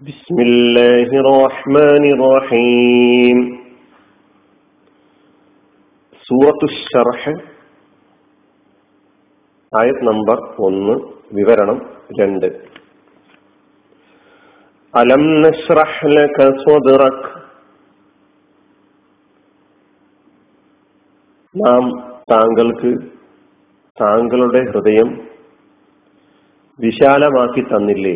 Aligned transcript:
بسم 0.00 0.36
الله 0.40 1.10
الرحمن 1.22 2.04
الرحيم 2.12 3.38
സൂറത്തു 6.26 6.66
ഷർഹ് 6.82 7.32
ആയത് 9.72 10.02
നമ്പർ 10.08 10.38
ഒന്ന് 10.66 10.94
വിവരണം 11.32 11.78
രണ്ട് 12.18 12.46
അലം 14.94 15.24
നഷ്റഹ് 15.42 16.10
ലക 16.14 16.38
സ്വദ്റക് 16.62 17.26
നാം 21.54 21.84
താങ്കൾക്ക് 22.30 22.90
താങ്കളുടെ 23.96 24.60
ഹൃദയം 24.70 25.08
വിശാലമാക്കി 26.78 27.62
തന്നില്ലേ 27.72 28.14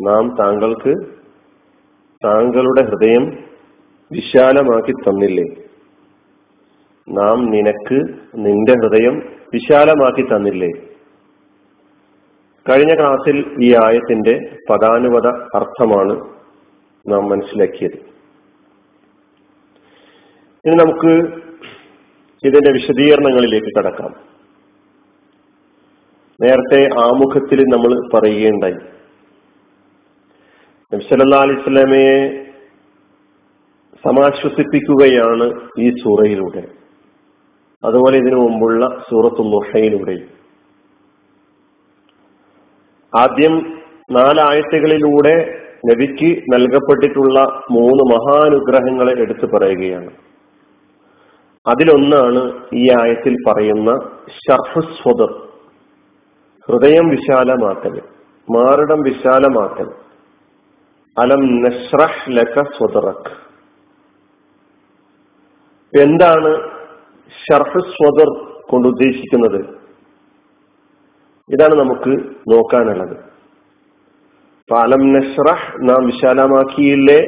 നാം 0.00 0.36
താങ്കൾക്ക് 0.40 0.94
താങ്കളുടെ 2.24 2.82
ഹൃദയം 2.82 3.44
വിശാലമാക്കി 4.12 4.92
തന്നില്ലേ? 4.92 5.44
നാം 7.08 7.50
നിനക്ക് 7.50 8.18
നിന്റെ 8.34 8.72
ഹൃദയം 8.72 9.22
വിശാലമാക്കി 9.54 10.22
തന്നില്ലേ? 10.22 10.68
കഴിഞ്ഞ 12.70 12.94
ക്ലാസ്സിൽ 12.94 13.56
ഈ 13.62 13.74
ആയത്തിന്റെ 13.74 14.56
പദാനുപത 14.70 15.26
അർത്ഥമാണ് 15.56 16.20
നാം 17.08 17.28
മനസ്സിലാക്കിയത്. 17.28 18.16
ഇനി 20.66 20.74
നമുക്ക് 20.74 21.32
ഇതിന്റെ 22.46 22.72
വിശദീകരണങ്ങളിലേക്ക് 22.72 23.78
കടക്കാം. 23.78 24.14
നേരത്തെ 26.42 27.00
ആമുഖത്തിൽ 27.00 27.62
നമ്മൾ 27.62 28.20
പറയുകയുണ്ടായി. 28.20 28.95
നബ്സല്ലാ 30.92 31.38
അലിസ്ലാമയെ 31.38 32.18
സമാശ്വസിപ്പിക്കുകയാണ് 34.04 35.46
ഈ 35.78 35.90
സൂറയിലൂടെ. 35.90 36.62
അതുപോലെ 37.84 38.16
ഇതിനു 38.18 38.36
മുമ്പുള്ള 38.36 38.88
സൂറത്തു 39.10 39.42
ലുഹയിലൂടെയും 39.42 40.28
ആദ്യം 43.12 43.54
നാലാഴ്ചകളിലൂടെ 44.10 45.34
നബിക്ക് 45.90 46.30
നൽകപ്പെട്ടിട്ടുള്ള 46.54 47.40
മൂന്ന് 47.70 48.02
മഹാനുഗ്രഹങ്ങളെ 48.14 49.14
എടുത്തു 49.20 49.46
പറയുകയാണ്. 49.46 50.10
അതിലൊന്നാണ് 51.66 52.42
ഈ 52.74 52.90
ആയത്തിൽ 52.90 53.36
പറയുന്ന 53.48 53.90
ഷർഹസ്വദർ 54.38 55.34
ഹൃദയം 56.68 57.08
വിശാലമാക്കൽ 57.08 58.00
മാറിടം 58.50 59.00
വിശാലമാക്കൽ. 59.02 60.05
അലം 61.18 61.62
നഷ്റഹ് 61.62 62.36
ലക 62.36 62.62
സ്വദറക്. 62.62 63.32
എന്താണ് 66.00 66.70
ഷർഹ് 67.28 67.80
സ്വദർ 67.80 68.58
കൊണ്ട് 68.60 68.88
ഉദ്ദേശിക്കുന്നത്? 68.88 69.60
ഇതാണ് 71.50 71.74
നമുക്ക് 71.74 72.10
നോക്കാനുള്ളത്. 72.52 73.16
അലം 74.74 75.12
നഷ്റഹ് 75.12 75.88
നാം 75.88 76.06
വിശാലമാക്കിയില്ലേ? 76.06 77.24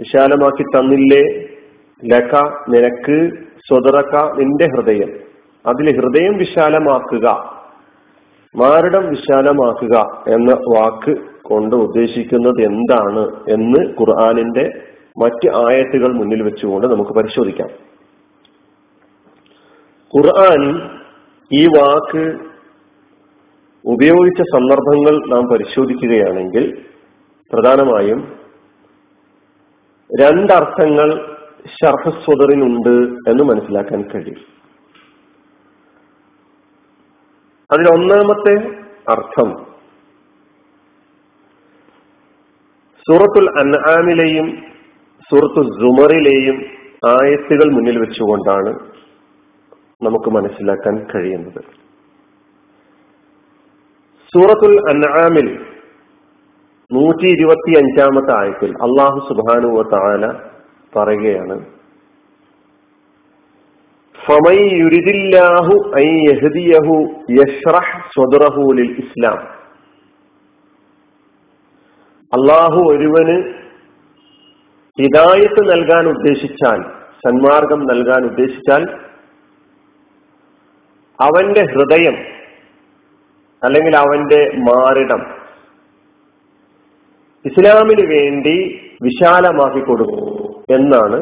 വിശാലമാക്കി 0.00 0.62
തന്നില്ലേ? 0.62 1.48
ലക 2.04 2.40
നിനക്ക് 2.68 3.30
സ്വതറക്ക 3.68 4.32
നിന്റെ 4.38 4.64
ഹൃദയം. 4.64 5.10
അതിൽ 5.66 5.96
ഹൃദയം 5.96 6.36
വിശാലമാക്കുക 6.36 7.28
മാരടം 8.56 9.08
വിശാലമാക്കുക 9.08 10.22
എന്ന 10.34 10.52
വാക്ക് 10.52 11.33
കൊണ്ട് 11.48 11.76
ഉദ്ദേശിക്കുന്നത് 11.76 12.62
എന്താണ് 12.62 13.52
എന്ന് 13.52 13.94
ഖുർആാനിന്റെ 14.00 14.82
മറ്റ് 15.22 15.48
ആയത്തുകൾ 15.54 16.12
മുന്നിൽ 16.12 16.42
വെച്ചുകൊണ്ട് 16.42 16.86
നമുക്ക് 16.86 17.10
പരിശോധിക്കാം. 17.10 17.68
ഖുർആൻ 20.16 20.90
ഈ 21.52 21.66
വാക്ക് 21.66 22.24
ഉപയോഗിച്ച 23.86 24.42
സന്ദർഭങ്ങൾ 24.42 25.34
നാം 25.34 25.48
പരിശോധിക്കുകയാണെങ്കിൽ 25.52 26.84
പ്രധാനമായും 27.52 28.38
രണ്ടർത്ഥങ്ങൾ 30.22 31.34
ഷർഹസ്വദറിനുണ്ട് 31.66 32.94
എന്ന് 33.30 33.44
മനസ്സിലാക്കാൻ 33.44 34.02
കഴിയും. 34.02 34.54
അതിൽ 37.72 37.92
ഒന്നാമത്തെ 37.92 38.54
അർത്ഥം 39.10 39.73
സൂറത്തുൽ 43.10 43.48
അൻആാമിലെയും 43.58 44.46
സൂറത്തു 45.30 45.62
സുമറിലെയും 45.62 46.56
ആയത്തുകൾ 47.06 47.72
മുന്നിൽ 47.72 47.98
വെച്ചുകൊണ്ടാണ് 47.98 48.78
നമുക്ക് 50.02 50.30
മനസ്സിലാക്കാൻ 50.30 51.06
കഴിയുന്നത്. 51.14 51.60
സൂറത്തുൽ 54.34 54.76
അൻആാമിൽ 54.88 55.48
നൂറ്റി 56.92 57.26
ഇരുപത്തി 57.26 57.72
അഞ്ചാമത്തെ 57.78 58.32
ആയത്തിൽ 58.40 58.70
അള്ളാഹു 58.86 59.18
സുബാനു 59.28 59.82
താല 59.92 60.32
പറയുകയാണ് 60.96 61.56
ഇസ്ലാം. 69.04 69.63
അള്ളാഹു 72.34 72.80
ഒരുവന് 72.92 73.36
ഹിതായത്ത് 74.98 75.62
നൽകാൻ 75.70 76.04
ഉദ്ദേശിച്ചാൽ 76.06 76.80
സന്മാർഗം 77.26 77.80
നൽകാൻ 77.86 78.22
ഉദ്ദേശിച്ചാൽ 78.24 78.82
അവന്റെ 81.18 81.62
ഹൃദയം 81.72 82.16
അല്ലെങ്കിൽ 83.62 83.94
അവന്റെ 83.96 84.40
മാറിടം 84.58 85.22
ഇസ്ലാമിന് 87.44 88.04
വേണ്ടി 88.08 88.56
വിശാലമാക്കി 89.02 89.80
കൊടുക്കും 89.80 90.28
എന്നാണ് 90.74 91.18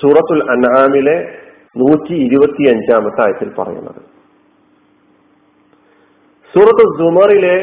സൂറത്തുൽ 0.00 0.42
അനാമിലെ 0.50 1.16
നൂറ്റി 1.76 2.14
ഇരുപത്തി 2.14 2.64
അഞ്ചാമത്തെ 2.68 3.20
ആയത്തിൽ 3.22 3.48
പറയുന്നത്. 3.58 4.00
സൂറത്ത് 6.54 6.84
സുമറിലെ 6.98 7.56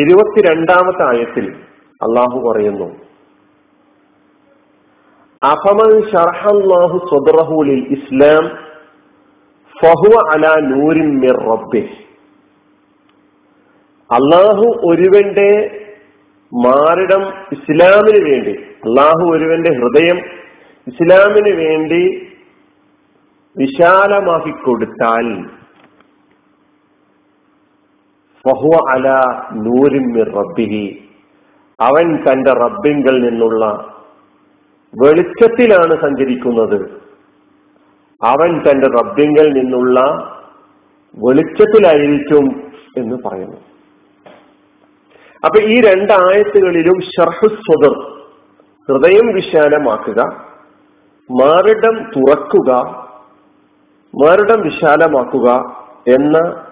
ഇരുപത്തിരണ്ടാമത്തെ 0.00 1.04
ആയത്തിൽ 1.06 1.46
അള്ളാഹു 2.00 2.38
പറയുന്നു 2.44 2.88
അഫമൻ 5.42 5.90
ഷർഹല്ലാഹു 6.12 6.98
സ്വദ്റഹുലിൽ 7.08 7.82
ഇസ്ലാം 7.96 8.44
ഫഹുവ 9.76 10.22
അല 10.30 10.46
നൂരിൻ 10.68 11.10
മിർ 11.18 11.38
റബ്ബി 11.50 11.82
അള്ളാഹു 14.10 14.66
ഒരുവന്റെ 14.84 15.50
മാറിടം 16.52 17.24
ഇസ്ലാമിന് 17.56 18.20
വേണ്ടി 18.26 18.54
അള്ളാഹു 18.84 19.24
ഒരുവന്റെ 19.32 19.70
ഹൃദയം 19.78 20.18
ഇസ്ലാമിന് 20.86 21.52
വേണ്ടി 21.58 22.02
വിശാലമാക്കി 23.56 24.52
കൊടുത്താൽ 24.56 25.26
ഫഹുവ 28.46 28.90
അല 28.90 29.08
നൂരിൻ 29.52 30.12
മിർ 30.12 30.32
റബ്ബിഹി. 30.34 31.08
അവൻ 31.80 32.16
തന്റെ 32.16 32.52
റബ്ബിങ്കൽ 32.52 33.30
നിന്നുള്ള 33.30 33.64
വെളിച്ചത്തിലാണ് 35.02 36.00
സഞ്ചരിക്കുന്നത്. 36.00 36.90
അവൻ 38.24 38.58
തന്റെ 38.58 38.86
റബ്ബിങ്കൽ 38.86 39.52
നിന്നുള്ള 39.52 40.00
വെളിച്ചത്തിലായിരിക്കും 41.18 42.72
എന്ന് 42.96 43.16
പറയുന്നു. 43.26 43.56
അപ്പൊ 45.44 45.62
ഈ 45.62 45.80
രണ്ടായത്തുകളിലും 45.80 47.00
ഷർഹുസ്വദർ 47.00 48.18
ഹൃദയം 48.90 49.34
വിശാലമാക്കുക 49.34 50.22
മാറിടം 51.30 52.10
തുറക്കുക 52.16 52.74
മാറിടം 54.22 54.60
വിശാലമാക്കുക 54.60 55.50
എന്ന 56.14 56.67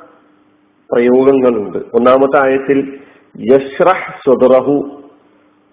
പ്രയോഗങ്ങളുണ്ട്. 0.92 1.78
ഒന്നാമത്തെ 1.78 2.44
ആയത്തിൽ 2.44 3.00
യഷ്റഹ് 3.52 4.12
സ്വദറഹു 4.12 5.02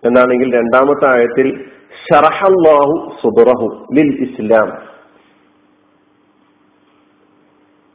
എന്നാണെങ്കിൽ 0.05 0.55
രണ്ടാമത്തെ 0.55 1.07
ആയത്തിൽ 1.07 1.69
ഷറഹല്ലാഹു 1.89 3.15
സുദറഹു 3.21 3.87
ലിൽ 3.93 4.27
ഇസ്ലാം. 4.29 4.93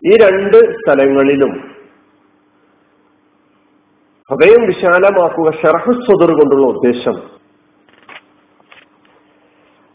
ഈ 0.06 0.17
രണ്ട് 0.17 0.56
സ്ഥലങ്ങളിലും 0.56 1.75
ഹൃദയം 4.31 4.67
വിശാലമാക്കുക 4.67 5.50
ഷറഹു 5.50 5.93
സ്വദർ 5.93 6.32
കൊണ്ടുള്ള 6.32 6.67
ഉദ്ദേശം. 6.67 7.38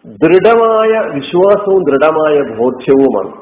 ദൃഢമായ 0.06 1.10
വിശ്വാസവും 1.14 1.84
ദൃഢമായ 1.84 2.56
ബോധ്യവുമാണ്. 2.56 3.36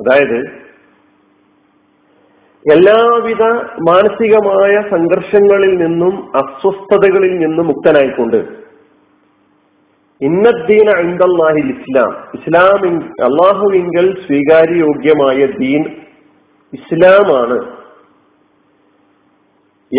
അതായത് 0.00 0.67
എല്ലാവിധ 2.72 3.42
മാനസികമായ 3.88 4.90
സംഘർഷങ്ങളിൽ 4.90 5.76
നിന്നും 5.76 6.36
അസ്വസ്ഥതകളിൽ 6.36 7.38
നിന്നും 7.38 7.66
മുക്തനായിക്കൊണ്ട് 7.66 8.36
ഇന്നദ്ദീൻ 10.20 10.90
അന്തല്ലാഹിൽ 10.96 11.70
ഇസ്ലാം. 11.70 12.28
ഇസ്ലാം 12.34 12.96
അള്ളാഹുവിങ്കൽ 13.02 14.20
സ്വീകാര്യയോഗ്യമായ 14.26 15.46
ദീൻ 15.46 15.84
ഇസ്ലാമാണ് 16.72 17.78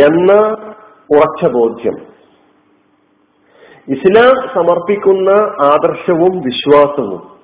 എന്ന 0.04 0.34
ഉറച്ച 1.12 1.52
ബോധ്യം. 1.52 1.96
ഇസ്ലാം 3.88 4.50
സമർപ്പിക്കുന്ന 4.54 5.30
ആദർശവും 5.62 6.42
വിശ്വാസവും. 6.42 7.39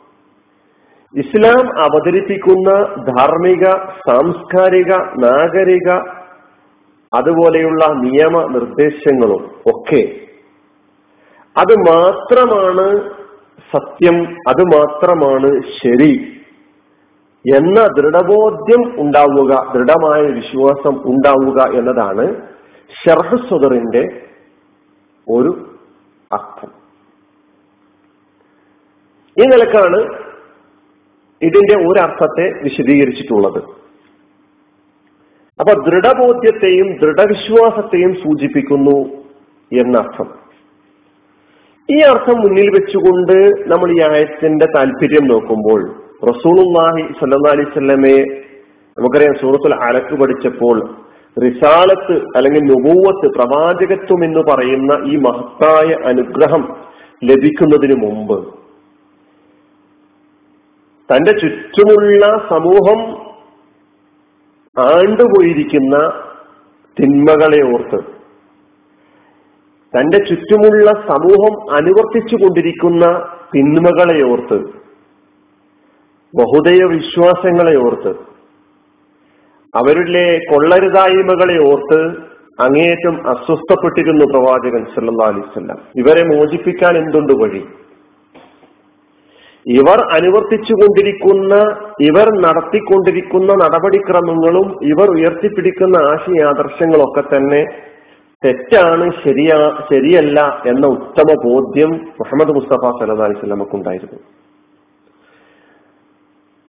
ഇസ്ലാം 1.15 1.65
അവതരിപ്പിക്കുന്ന 1.83 2.69
ധാർമ്മിക 3.09 3.65
സാംസ്കാരിക 4.07 4.91
നാഗരിക 5.23 5.89
അതുപോലെയുള്ള 7.13 7.83
നിയമ 7.95 8.35
നിർദ്ദേശങ്ങളും 8.53 9.43
ഒക്കെ 9.65 10.01
അത് 11.55 11.73
മാത്രമാണ് 11.89 12.85
സത്യം 13.73 14.17
അത് 14.49 14.63
മാത്രമാണ് 14.75 15.49
ശരി 15.83 16.13
എന്ന 17.45 17.79
ദൃഢബോധ്യം 17.97 18.83
ഉണ്ടാവുക 19.01 19.51
ദൃഢമായ 19.73 20.21
വിശ്വാസം 20.21 20.95
ഉണ്ടാവുക 21.11 21.59
എന്നതാണ് 21.79 22.25
ഷർഹ് 22.95 23.37
സുദറിന്റെ 23.49 24.03
ഒരു 25.27 25.51
അർത്ഥം. 26.31 26.71
ഈ 29.37 29.45
നിലക്കാണ് 29.45 29.99
ഇതിന്റെ 31.41 31.87
ഒരർത്ഥത്തെ 31.87 32.59
വിശദീകരിച്ചിട്ടുള്ളത്. 32.63 33.63
അപ്പൊ 35.59 35.83
ദൃഢബോധ്യത്തെയും 35.83 36.97
ദൃഢവിശ്വാസത്തെയും 36.97 38.15
സൂചിപ്പിക്കുന്നു 38.15 39.25
എന്നർത്ഥം. 39.79 40.45
ഈ 41.91 41.99
അർത്ഥം 41.99 42.41
മുന്നിൽ 42.41 42.69
വെച്ചുകൊണ്ട് 42.69 43.51
നമ്മൾ 43.71 43.91
ഈ 43.91 44.01
ആയത്തിന്റെ 44.01 44.65
താല്പര്യം 44.75 45.27
നോക്കുമ്പോൾ 45.27 45.91
റസൂലുല്ലാഹി 46.29 47.13
സല്ലാ 47.13 47.51
അലൈവല്ലമയെ 47.51 48.45
നമുക്കറിയാം 48.99 49.33
സൂറത്തുൽ 49.41 49.75
അലക്ക് 49.75 50.21
പഠിച്ചപ്പോൾ 50.21 50.95
റിസാലത്ത് 51.45 52.25
അല്ലെങ്കിൽ 52.35 52.59
നുപൂവത്ത് 52.59 53.37
പ്രവാചകത്വം 53.37 54.23
എന്ന് 54.23 54.39
പറയുന്ന 54.39 55.11
ഈ 55.11 55.15
മഹത്തായ 55.15 56.07
അനുഗ്രഹം 56.07 56.77
ലഭിക്കുന്നതിന് 57.23 58.05
മുമ്പ് 58.05 58.54
തന്റെ 61.09 61.31
ചുറ്റുമുള്ള 61.31 62.25
സമൂഹം 62.49 62.99
ആണ്ടുപോയിരിക്കുന്ന 64.77 65.95
തിന്മകളെ 66.97 67.61
ഓർത്ത് 67.73 67.99
തന്റെ 69.93 70.17
ചുറ്റുമുള്ള 70.17 70.91
സമൂഹം 71.07 71.75
അനുവർത്തിച്ചു 71.75 72.35
കൊണ്ടിരിക്കുന്ന 72.35 73.05
തിന്മകളെ 73.55 74.23
ഓർത്ത് 74.23 74.57
ബഹുദയ 76.33 76.83
വിശ്വാസങ്ങളെ 76.85 77.75
ഓർത്ത് 77.77 78.11
അവരിലെ 79.73 80.37
കൊള്ളരുതായ്മകളെ 80.49 81.57
ഓർത്ത് 81.63 81.99
അങ്ങേയറ്റം 82.59 83.27
അസ്വസ്ഥപ്പെട്ടിരുന്നു 83.29 84.25
പ്രവാചകൻ 84.25 84.85
സല്ലാ 84.85 85.25
അലിസ്ല്ലാം 85.25 85.79
ഇവരെ 85.95 86.23
മോചിപ്പിക്കാൻ 86.23 86.97
എന്തുണ്ട് 86.97 87.33
വഴി? 87.33 87.61
ഇവർ 89.65 89.99
അനുവർത്തിച്ചുകൊണ്ടിരിക്കുന്ന 90.11 91.53
ഇവർ 91.99 92.27
നടത്തിക്കൊണ്ടിരിക്കുന്ന 92.41 93.51
നടപടിക്രമങ്ങളും 93.53 94.67
ഇവർ 94.83 95.09
ഉയർത്തിപ്പിടിക്കുന്ന 95.09 95.97
ആശയാദർശങ്ങളൊക്കെ 96.11 97.23
തന്നെ 97.33 97.61
തെറ്റാണ് 98.43 99.05
ശരിയാ 99.23 99.57
ശരിയല്ല 99.89 100.39
എന്ന 100.65 100.85
ഉത്തമ 100.87 101.35
ബോധ്യം 101.43 101.91
മുഹമ്മദ് 102.19 102.55
മുസ്തഫ 102.55 102.91
സലഹ് 102.99 103.23
അലൈഹി 103.23 103.47
ഉണ്ടായിരുന്നു 103.75 104.19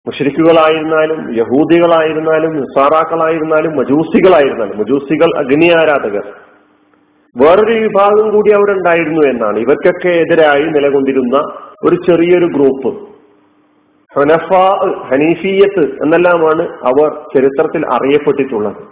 മുഷരിക്കുകളായിരുന്നാലും 0.07 1.21
യഹൂദികളായിരുന്നാലും 1.37 2.53
നിസാറാക്കളായിരുന്നാലും 2.57 3.73
മജൂസികളായിരുന്നാലും 3.77 4.77
മജൂസികൾ 4.79 5.31
അഗ്നി 5.39 5.69
ആരാധകർ 5.73 6.27
വേറൊരു 7.41 7.75
വിഭാഗം 7.81 8.27
കൂടി 8.35 8.51
അവിടെ 8.55 8.73
ഉണ്ടായിരുന്നു 8.73 9.23
എന്നാണ്. 9.31 9.59
ഇവർക്കൊക്കെ 9.59 10.09
എതിരായി 10.09 10.65
നിലകൊണ്ടിരുന്ന 10.65 11.37
ഒരു 11.85 11.97
ചെറിയൊരു 12.07 12.47
ഗ്രൂപ്പ്. 12.47 12.91
ഹനഫ 14.13 14.51
ഹനീഫിയത്ത് 15.11 15.85
എന്നെല്ലാമാണ് 16.03 16.63
അവർ 16.91 17.09
ചരിത്രത്തിൽ 17.35 17.83
അറിയപ്പെട്ടിട്ടുള്ളത്. 17.87 18.83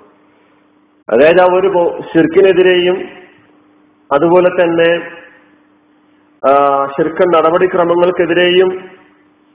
അതായത് 1.08 1.40
അവർ 1.40 1.64
ഷിർക്കിനെതിരെയും 2.10 2.98
അതുപോലെ 4.12 4.48
തന്നെ 4.48 4.90
ഷിർക്കൻ 6.94 7.28
നടപടിക്രമങ്ങൾക്കെതിരെയും 7.36 8.70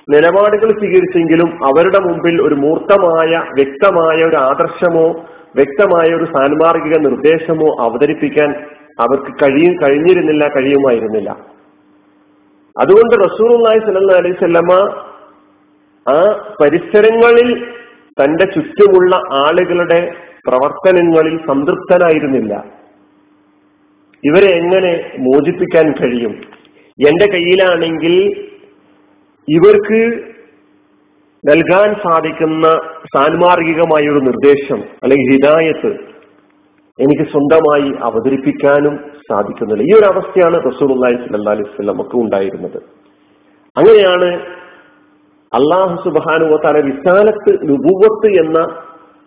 നിലപാടുകൾ 0.07 0.69
സ്വീകരിച്ചെങ്കിലും 0.79 1.49
അവരുടെ 1.65 1.99
മുമ്പിൽ 1.99 2.35
ഒരു 2.41 2.55
മൂർത്തമായ 2.55 3.31
വ്യക്തമായ 3.53 4.17
ഒരു 4.29 4.35
ആദർശമോ 4.35 5.05
വ്യക്തമായ 5.55 6.07
ഒരു 6.15 6.25
സാൻമാർഗിക 6.25 6.95
നിർദ്ദേശമോ 6.97 7.69
അവതരിപ്പിക്കാൻ 7.83 8.49
അവർക്ക് 8.99 9.31
കഴിയും 9.43 9.73
കഴിഞ്ഞിരുന്നില്ല 9.83 10.47
കഴിയുമായിരുന്നില്ല. 10.47 11.29
അതുകൊണ്ട് 12.79 13.15
റസൂർലായി 13.23 13.79
സല്ലാ 13.79 14.17
അലൈവല്ലമ്മ 14.17 14.73
ആ 16.07 16.19
പരിസരങ്ങളിൽ 16.61 17.65
തന്റെ 18.21 18.45
ചുറ്റുമുള്ള 18.45 19.15
ആളുകളുടെ 19.15 20.15
പ്രവർത്തനങ്ങളിൽ 20.47 21.37
സംതൃപ്തനായിരുന്നില്ല. 21.47 22.65
ഇവരെ 24.23 24.49
എങ്ങനെ 24.55 25.11
മോചിപ്പിക്കാൻ 25.19 25.91
കഴിയും? 25.91 26.31
എന്റെ 27.07 27.31
കയ്യിലാണെങ്കിൽ 27.31 28.15
ഇവർക്ക് 29.47 30.29
നൽകാൻ 31.47 31.95
സാധിക്കുന്ന 31.95 32.67
സാൻമാർഗികമായ 33.15 34.09
ഒരു 34.09 34.19
നിർദ്ദേശം 34.19 34.83
അല്ലെങ്കിൽ 35.03 35.31
ഹിദായത്ത് 35.31 36.18
എനിക്ക് 37.01 37.31
സ്വന്തമായി 37.31 37.91
അവതരിപ്പിക്കാനും 38.03 38.95
സാധിക്കുന്നില്ല. 39.31 39.83
ഈ 39.83 39.99
ഒരു 39.99 40.05
അവസ്ഥയാണ് 40.05 40.57
റസൂൽ 40.59 40.87
സ്വല്ലാ 41.27 41.51
അലൈഹി 41.51 41.63
സ്വലമക്ക് 41.63 42.15
ഉണ്ടായിരുന്നത്. 42.15 42.77
അങ്ങനെയാണ് 43.77 44.59
അള്ളാഹു 45.53 46.09
സുബാനുവത്താല 46.09 46.77
വിശാലത്ത് 46.85 47.69
നുപൂവത്ത് 47.69 48.45
എന്ന 48.45 48.59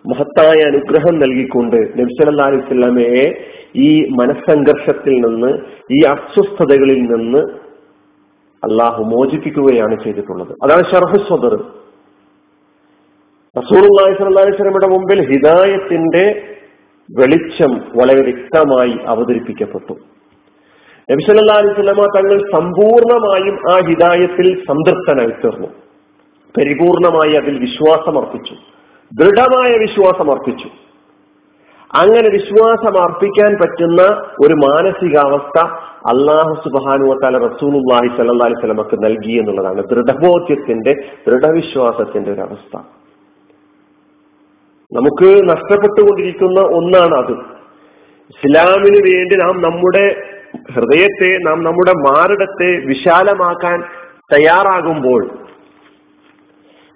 മഹത്തായ 0.06 0.66
അനുഗ്രഹം 0.66 1.19
നൽകിക്കൊണ്ട് 1.19 1.76
അലൈഹി 1.76 2.60
സ്വലമയെ 2.60 3.44
ഈ 3.76 4.08
മനസ്സംഘർഷത്തിൽ 4.08 5.14
നിന്ന് 5.26 5.58
ഈ 5.91 6.05
അസ്വസ്ഥതകളിൽ 6.05 7.02
നിന്ന് 7.02 7.38
അള്ളാഹു 8.64 9.05
മോചിപ്പിക്കുകയാണ് 9.05 10.05
ചെയ്തിട്ടുള്ളത്. 10.05 10.52
അതാണ് 10.62 10.82
ഷർഹു 10.82 11.17
സ്വദർ. 11.29 11.55
റസൂർ 13.58 13.82
അള്ളാഹി 13.82 14.24
അലൈഹി 14.24 14.56
സ്വലമയുടെ 14.56 14.86
മുമ്പിൽ 14.86 15.20
ഹിദായത്തിന്റെ 15.32 16.52
വെളിച്ചം 17.11 17.73
വളരെ 17.99 18.23
വ്യക്തമായി 18.23 18.99
അവതരിപ്പിക്കപ്പെട്ടു. 19.06 19.93
നബിസല്ലാ 21.11 21.55
അലിസ്ലമ 21.55 22.03
തങ്ങൾ 22.17 22.39
സമ്പൂർണമായും 22.53 23.56
ആ 23.71 23.77
ഹിദായത്തിൽ 23.89 24.65
സംതൃപ്തനായി 24.69 25.31
തീർന്നു 25.31 25.69
പരിപൂർണമായി 26.59 27.35
അതിൽ 27.37 27.59
വിശ്വാസമർപ്പിച്ചു. 27.59 28.55
ദൃഢമായ 29.13 29.71
വിശ്വാസം 29.79 30.31
അർപ്പിച്ചു 30.31 30.69
അങ്ങനെ 31.97 32.29
വിശ്വാസം 32.29 33.03
അർപ്പിക്കാൻ 33.03 33.55
പറ്റുന്ന 33.55 34.03
ഒരു 34.44 34.55
മാനസികാവസ്ഥ 34.55 35.59
അള്ളാഹു 36.13 36.55
സുബാനുവത്താല 36.55 37.39
റസൂലുല്ലാഹി 37.39 38.17
സല്ലാ 38.17 38.47
അലൈഹി 38.47 38.97
നൽകി 38.97 39.39
എന്നുള്ളതാണ് 39.39 39.82
ദൃഢബോധ്യത്തിന്റെ 39.82 40.93
ദൃഢവിശ്വാസത്തിന്റെ 41.27 42.32
ഒരു 42.32 42.41
അവസ്ഥ. 42.41 43.02
നമുക്ക് 44.93 45.29
നഷ്ടപ്പെട്ടുകൊണ്ടിരിക്കുന്ന 45.49 46.61
ഒന്നാണ് 46.61 47.15
അത്. 47.15 47.32
ഇസ്ലാമിന് 48.32 49.01
വേണ്ടി 49.08 49.37
നാം 49.37 49.63
നമ്മുടെ 49.63 50.05
ഹൃദയത്തെ 50.75 51.31
നാം 51.46 51.58
നമ്മുടെ 51.65 51.93
മാറിടത്തെ 52.08 52.70
വിശാലമാക്കാൻ 52.87 53.79
തയ്യാറാകുമ്പോൾ 54.34 55.22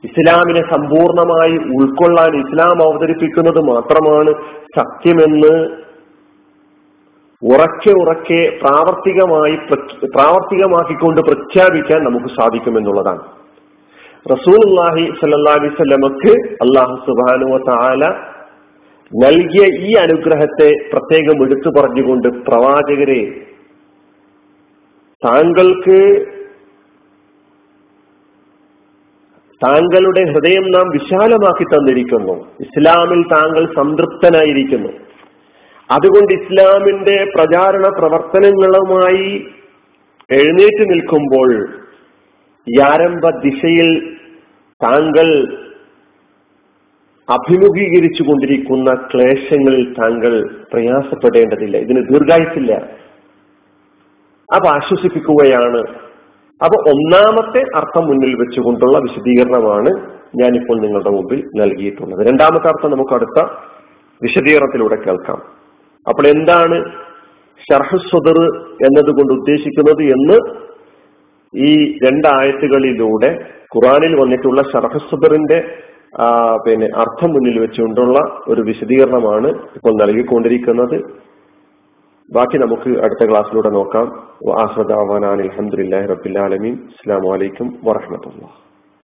ഇസ്ലാമിനെ 0.04 0.62
സമ്പൂർണമായി 0.70 1.56
ഉൾക്കൊള്ളാൻ 1.78 2.32
ഇസ്ലാം 2.40 2.82
അവതരിപ്പിക്കുന്നത് 2.82 3.60
മാത്രമാണ് 3.70 4.32
സത്യമെന്ന് 4.78 5.54
ഉറക്കെ 7.42 7.92
ഉറക്കെ 8.02 8.58
പ്രാവർത്തികമായി 8.62 9.56
പ്രാവർത്തികമാക്കിക്കൊണ്ട് 10.16 11.20
പ്രഖ്യാപിക്കാൻ 11.20 12.04
നമുക്ക് 12.04 12.26
സാധിക്കുമെന്നുള്ളതാണ്. 12.26 13.22
റസൂൽഹി 14.30 15.04
സല്ലാഹി 15.20 15.68
സ്വലമക്ക് 15.76 16.32
അള്ളാഹു 16.64 16.94
സുബാനുവ 17.06 17.58
താല 17.58 18.04
നൽകിയ 19.12 19.64
ഈ 19.88 19.92
അനുഗ്രഹത്തെ 19.94 20.70
പ്രത്യേകം 20.92 21.44
എടുത്തു 21.44 21.70
പറഞ്ഞുകൊണ്ട് 21.80 22.28
പ്രവാചകരെ 22.28 23.20
താങ്കൾക്ക് 25.22 25.98
താങ്കളുടെ 29.64 30.22
ഹൃദയം 30.32 30.64
നാം 30.70 30.86
വിശാലമാക്കി 30.88 31.64
തന്നിരിക്കുന്നു. 31.64 32.34
ഇസ്ലാമിൽ 32.60 33.22
താങ്കൾ 33.22 33.74
സംതൃപ്തനായിരിക്കുന്നു. 33.74 34.88
അതുകൊണ്ട് 35.90 36.32
ഇസ്ലാമിന്റെ 36.32 37.16
പ്രചാരണ 37.34 37.88
പ്രവർത്തനങ്ങളുമായി 37.98 39.28
എഴുന്നേറ്റ് 40.30 40.84
നിൽക്കുമ്പോൾ 40.90 41.50
യാരംഭ 42.66 43.30
ദിശയിൽ 43.30 44.15
താങ്കൾ 44.84 45.28
അഭിമുഖീകരിച്ചു 47.30 48.22
കൊണ്ടിരിക്കുന്ന 48.22 48.94
ക്ലേശങ്ങളിൽ 48.94 49.94
താങ്കൾ 49.94 50.64
പ്രയാസപ്പെടേണ്ടതില്ല. 50.72 51.76
ഇതിന് 51.76 52.08
ദീർഘായുസില്ല 52.08 52.74
അപ്പൊ 54.54 54.68
ആശ്വസിപ്പിക്കുകയാണ്. 54.68 55.80
അപ്പൊ 56.62 56.90
ഒന്നാമത്തെ 56.90 57.62
അർത്ഥം 57.76 58.06
മുന്നിൽ 58.06 58.34
വെച്ചുകൊണ്ടുള്ള 58.34 58.98
വിശദീകരണമാണ് 58.98 59.90
ഞാനിപ്പോൾ 60.36 60.80
നിങ്ങളുടെ 60.80 61.10
മുമ്പിൽ 61.10 61.42
നൽകിയിട്ടുള്ളത്. 61.56 62.28
രണ്ടാമത്തെ 62.28 62.68
അർത്ഥം 62.68 62.90
നമുക്ക് 62.90 63.14
അടുത്ത 63.14 63.48
വിശദീകരണത്തിലൂടെ 64.22 64.96
കേൾക്കാം. 64.96 65.42
അപ്പോൾ 66.08 66.26
എന്താണ് 66.26 66.92
ഷർഹസ്വദർ 67.72 68.38
എന്നതുകൊണ്ട് 68.86 69.32
ഉദ്ദേശിക്കുന്നത് 69.32 70.02
എന്ന് 70.02 70.66
ഈ 71.66 71.98
രണ്ടായത്തുകളിലൂടെ 71.98 73.55
ഖുറാനിൽ 73.74 74.20
വന്നിട്ടുള്ള 74.20 74.62
ഷർഹസ്വദറിന്റെ 74.62 75.58
പിന്നെ 76.66 76.88
അർത്ഥം 76.96 77.30
മുന്നിൽ 77.32 77.56
വെച്ചുകൊണ്ടുള്ള 77.60 78.18
ഒരു 78.48 78.60
വിശദീകരണമാണ് 78.60 79.48
ഇപ്പോൾ 79.76 79.94
നൽകിക്കൊണ്ടിരിക്കുന്നത്. 80.02 80.96
ബാക്കി 82.28 82.56
നമുക്ക് 82.58 82.90
അടുത്ത 83.04 83.22
ക്ലാസ്സിലൂടെ 83.30 83.70
നോക്കാം. 83.70 84.06
ആഹ്മദ് 84.62 84.94
അലഹമുല്ലാ 85.32 86.00
റബിൻ 86.12 86.38
അസ്സാം 86.44 87.24
വലൈക്കും 87.32 87.68
വറഹമത്തുള്ള 87.84 88.65